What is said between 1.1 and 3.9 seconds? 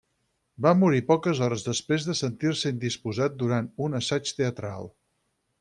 poques hores després de sentir-se indisposat durant